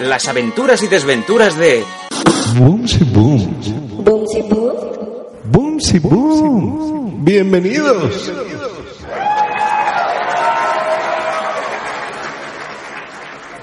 [0.00, 1.84] Las aventuras y desventuras de
[2.56, 3.56] Boomsy Boom.
[4.04, 4.72] Boomsy Boom.
[5.44, 7.24] Boomsy Boom.
[7.24, 8.30] Bienvenidos.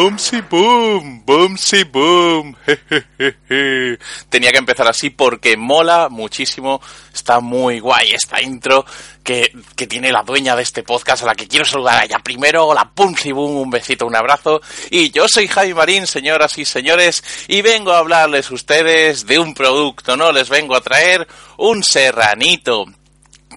[0.00, 2.56] Boomsy boom, boomsy boom.
[4.30, 6.80] Tenía que empezar así porque mola muchísimo.
[7.12, 8.86] Está muy guay esta intro
[9.22, 12.68] que, que tiene la dueña de este podcast a la que quiero saludar allá primero.
[12.68, 14.62] Hola, boomsy boom, un besito, un abrazo.
[14.88, 19.52] Y yo soy Javi Marín, señoras y señores, y vengo a hablarles ustedes de un
[19.52, 20.32] producto, ¿no?
[20.32, 21.28] Les vengo a traer
[21.58, 22.86] un serranito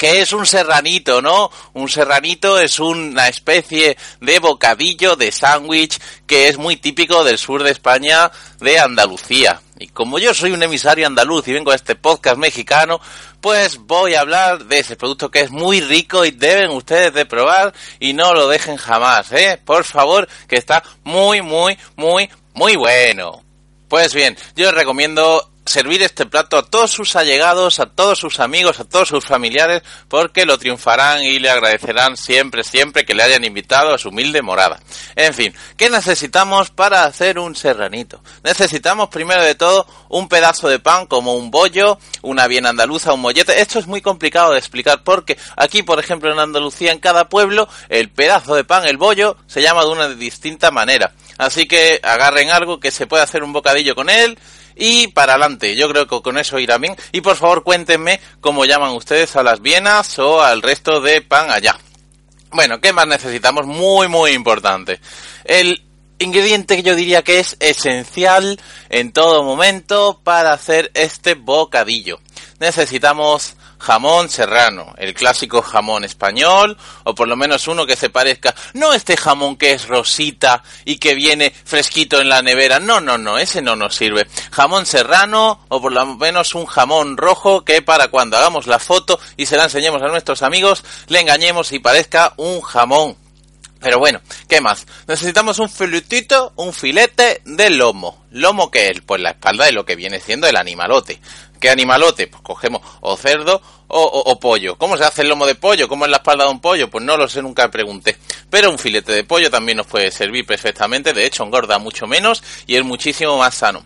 [0.03, 1.49] que es un serranito, ¿no?
[1.71, 7.63] Un serranito es una especie de bocadillo de sándwich que es muy típico del sur
[7.63, 9.61] de España, de Andalucía.
[9.79, 12.99] Y como yo soy un emisario andaluz y vengo a este podcast mexicano,
[13.39, 17.25] pues voy a hablar de ese producto que es muy rico y deben ustedes de
[17.25, 19.57] probar y no lo dejen jamás, ¿eh?
[19.63, 23.41] Por favor, que está muy, muy, muy, muy bueno.
[23.87, 28.79] Pues bien, yo recomiendo servir este plato a todos sus allegados, a todos sus amigos,
[28.79, 33.45] a todos sus familiares, porque lo triunfarán y le agradecerán siempre, siempre que le hayan
[33.45, 34.81] invitado a su humilde morada.
[35.15, 38.21] En fin, ¿qué necesitamos para hacer un serranito?
[38.43, 43.21] Necesitamos primero de todo un pedazo de pan como un bollo, una bien andaluza, un
[43.21, 43.61] mollete.
[43.61, 47.67] Esto es muy complicado de explicar porque aquí, por ejemplo, en Andalucía, en cada pueblo,
[47.89, 51.13] el pedazo de pan, el bollo, se llama de una distinta manera.
[51.37, 54.37] Así que agarren algo que se pueda hacer un bocadillo con él,
[54.75, 55.75] y para adelante.
[55.75, 56.95] Yo creo que con eso irá bien.
[57.11, 61.51] Y por favor cuéntenme cómo llaman ustedes a las vienas o al resto de pan
[61.51, 61.77] allá.
[62.51, 63.65] Bueno, ¿qué más necesitamos?
[63.65, 64.99] Muy, muy importante.
[65.43, 65.83] El
[66.19, 68.59] ingrediente que yo diría que es esencial
[68.89, 72.19] en todo momento para hacer este bocadillo.
[72.59, 78.55] Necesitamos jamón serrano, el clásico jamón español, o por lo menos uno que se parezca,
[78.73, 83.17] no este jamón que es rosita y que viene fresquito en la nevera, no, no,
[83.17, 84.25] no, ese no nos sirve.
[84.51, 89.19] Jamón serrano, o por lo menos un jamón rojo que para cuando hagamos la foto
[89.35, 93.22] y se la enseñemos a nuestros amigos, le engañemos y parezca un jamón.
[93.83, 94.87] Pero bueno, ¿qué más?
[95.07, 98.23] Necesitamos un filetito, un filete de lomo.
[98.31, 99.01] ¿Lomo qué es?
[99.01, 101.19] Pues la espalda de lo que viene siendo el animalote.
[101.59, 102.27] ¿Qué animalote?
[102.27, 104.77] Pues cogemos o cerdo o, o, o, pollo.
[104.77, 105.89] ¿Cómo se hace el lomo de pollo?
[105.89, 106.89] ¿Cómo es la espalda de un pollo?
[106.89, 108.17] Pues no lo sé, nunca pregunté.
[108.49, 111.11] Pero un filete de pollo también nos puede servir perfectamente.
[111.11, 113.83] De hecho, engorda mucho menos y es muchísimo más sano.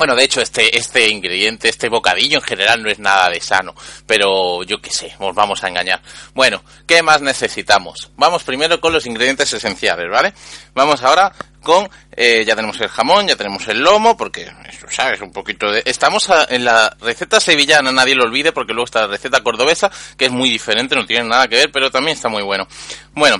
[0.00, 3.74] Bueno, de hecho, este, este ingrediente, este bocadillo en general no es nada de sano,
[4.06, 6.00] pero yo qué sé, os vamos a engañar.
[6.32, 8.10] Bueno, ¿qué más necesitamos?
[8.16, 10.32] Vamos primero con los ingredientes esenciales, ¿vale?
[10.74, 11.30] Vamos ahora
[11.62, 11.86] con,
[12.16, 15.20] eh, ya tenemos el jamón, ya tenemos el lomo, porque, eso, ¿sabes?
[15.20, 15.82] Un poquito de...
[15.84, 20.24] Estamos en la receta sevillana, nadie lo olvide, porque luego está la receta cordobesa, que
[20.24, 22.66] es muy diferente, no tiene nada que ver, pero también está muy bueno.
[23.12, 23.36] Bueno,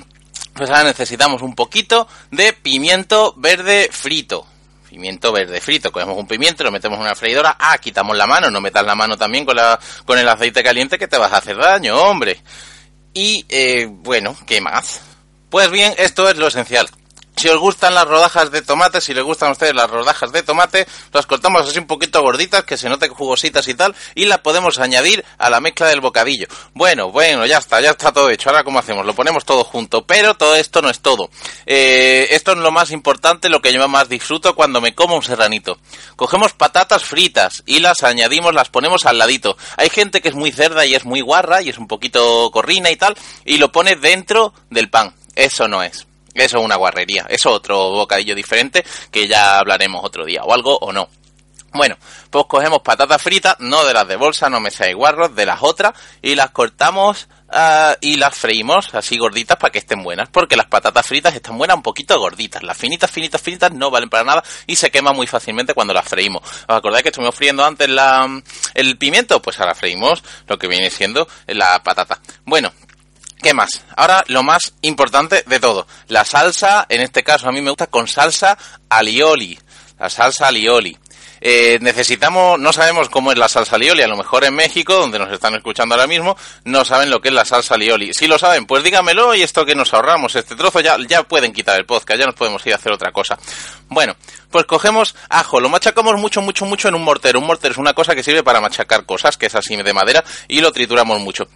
[0.53, 4.47] pues ahora necesitamos un poquito de pimiento verde frito
[4.91, 5.93] pimiento verde frito.
[5.93, 7.57] Cogemos un pimiento, lo metemos en una freidora.
[7.59, 8.51] Ah, quitamos la mano.
[8.51, 11.39] No metas la mano también con, la, con el aceite caliente que te vas a
[11.39, 12.43] hacer daño, hombre.
[13.15, 15.01] Y, eh, bueno, ¿qué más?
[15.49, 16.89] Pues bien, esto es lo esencial.
[17.41, 20.43] Si os gustan las rodajas de tomate, si les gustan a ustedes las rodajas de
[20.43, 24.41] tomate, las cortamos así un poquito gorditas, que se note jugositas y tal, y las
[24.41, 26.49] podemos añadir a la mezcla del bocadillo.
[26.75, 28.51] Bueno, bueno, ya está, ya está todo hecho.
[28.51, 29.07] Ahora, ¿cómo hacemos?
[29.07, 31.31] Lo ponemos todo junto, pero todo esto no es todo.
[31.65, 35.23] Eh, esto es lo más importante, lo que yo más disfruto cuando me como un
[35.23, 35.79] serranito.
[36.17, 39.57] Cogemos patatas fritas y las añadimos, las ponemos al ladito.
[39.79, 42.91] Hay gente que es muy cerda y es muy guarra y es un poquito corrina
[42.91, 45.15] y tal, y lo pone dentro del pan.
[45.35, 46.10] Eso no es.
[46.35, 50.53] Eso es una guarrería, eso es otro bocadillo diferente que ya hablaremos otro día, o
[50.53, 51.09] algo o no.
[51.73, 51.97] Bueno,
[52.31, 55.63] pues cogemos patatas fritas, no de las de bolsa, no me seáis guarros, de las
[55.63, 60.57] otras, y las cortamos uh, y las freímos así gorditas para que estén buenas, porque
[60.57, 62.65] las patatas fritas están buenas un poquito gorditas.
[62.65, 66.09] Las finitas, finitas, finitas no valen para nada y se queman muy fácilmente cuando las
[66.09, 66.43] freímos.
[66.43, 68.29] ¿Os acordáis que estuvimos friendo antes la,
[68.75, 69.41] el pimiento?
[69.41, 72.21] Pues ahora freímos lo que viene siendo la patata.
[72.45, 72.73] Bueno,
[73.43, 73.85] ¿Qué más?
[73.97, 75.87] Ahora lo más importante de todo.
[76.09, 78.59] La salsa, en este caso a mí me gusta con salsa
[78.89, 79.59] alioli.
[79.99, 80.97] La salsa alioli.
[81.43, 85.19] Eh, necesitamos, no sabemos cómo es la salsa alioli, a lo mejor en México, donde
[85.19, 88.13] nos están escuchando ahora mismo, no saben lo que es la salsa alioli.
[88.13, 91.55] Si lo saben, pues dígamelo y esto que nos ahorramos, este trozo ya, ya pueden
[91.55, 93.39] quitar el podcast, ya nos podemos ir a hacer otra cosa.
[93.89, 94.17] Bueno,
[94.51, 97.39] pues cogemos ajo, lo machacamos mucho, mucho, mucho en un mortero.
[97.39, 100.23] Un mortero es una cosa que sirve para machacar cosas, que es así de madera,
[100.47, 101.49] y lo trituramos mucho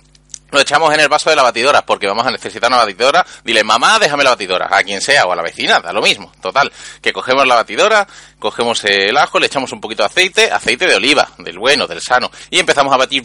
[0.55, 3.25] lo echamos en el vaso de la batidora, porque vamos a necesitar una batidora.
[3.45, 6.33] Dile, mamá, déjame la batidora, a quien sea, o a la vecina, da lo mismo.
[6.41, 6.73] Total,
[7.03, 8.06] que cogemos la batidora,
[8.39, 12.01] cogemos el ajo, le echamos un poquito de aceite, aceite de oliva, del bueno, del
[12.01, 13.23] sano, y empezamos a batir.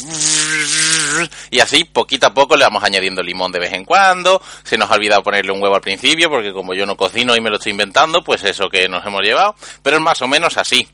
[1.52, 4.42] Y así, poquito a poco, le vamos añadiendo limón de vez en cuando.
[4.64, 7.42] Se nos ha olvidado ponerle un huevo al principio, porque como yo no cocino y
[7.42, 9.56] me lo estoy inventando, pues eso que nos hemos llevado.
[9.84, 10.88] Pero es más o menos así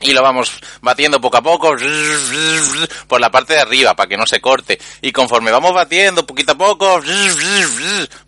[0.00, 1.74] y lo vamos batiendo poco a poco
[3.06, 4.78] por la parte de arriba para que no se corte.
[5.00, 7.00] Y conforme vamos batiendo poquito a poco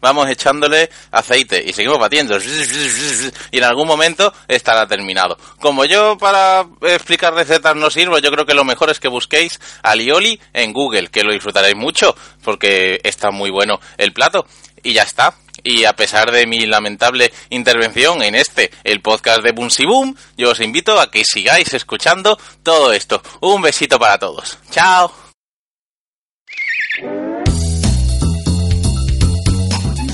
[0.01, 1.63] vamos echándole aceite.
[1.67, 5.37] Y seguimos batiendo y en algún momento estará terminado.
[5.61, 9.61] Como yo para explicar recetas no sirvo yo creo que lo mejor es que busquéis
[9.83, 14.47] alioli en Google que lo disfrutaréis mucho porque está muy bueno el plato.
[14.83, 15.35] Y ya está
[15.67, 20.51] y a pesar de mi lamentable intervención en este, el podcast de Boom Boom, yo
[20.51, 23.21] os invito a que sigáis escuchando todo esto.
[23.41, 24.59] Un besito para todos.
[24.71, 25.13] Chao.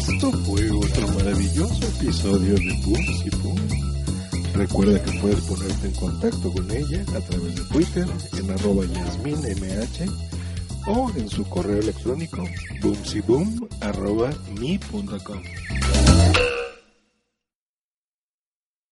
[0.08, 3.06] Esto fue otro maravilloso episodio de Boom
[3.42, 3.68] Boom.
[4.54, 8.06] Recuerda que puedes ponerte en contacto con ella a través de Twitter
[8.38, 10.41] en arroba yasminmh
[10.86, 12.44] o en su correo electrónico
[12.80, 15.42] boomsyboom.me.com.